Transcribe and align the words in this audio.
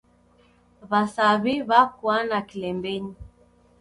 W'asaw'i 0.89 1.55
w'akwana 1.69 2.37
kilembenyi. 2.49 3.15